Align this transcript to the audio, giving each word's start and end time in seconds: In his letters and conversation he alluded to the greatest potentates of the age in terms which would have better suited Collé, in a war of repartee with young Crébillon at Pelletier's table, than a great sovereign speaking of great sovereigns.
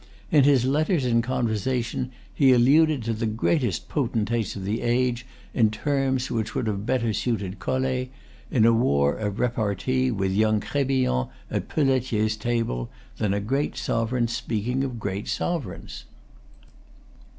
In 0.31 0.45
his 0.45 0.65
letters 0.65 1.05
and 1.05 1.23
conversation 1.23 2.11
he 2.33 2.53
alluded 2.53 3.03
to 3.03 3.13
the 3.13 3.27
greatest 3.27 3.87
potentates 3.87 4.55
of 4.55 4.65
the 4.65 4.81
age 4.81 5.27
in 5.53 5.69
terms 5.69 6.31
which 6.31 6.55
would 6.55 6.65
have 6.65 6.87
better 6.87 7.13
suited 7.13 7.59
Collé, 7.59 8.09
in 8.49 8.65
a 8.65 8.73
war 8.73 9.13
of 9.15 9.39
repartee 9.39 10.09
with 10.09 10.31
young 10.31 10.59
Crébillon 10.59 11.29
at 11.51 11.69
Pelletier's 11.69 12.35
table, 12.35 12.89
than 13.17 13.31
a 13.31 13.39
great 13.39 13.77
sovereign 13.77 14.27
speaking 14.27 14.83
of 14.83 14.99
great 14.99 15.27
sovereigns. 15.27 16.05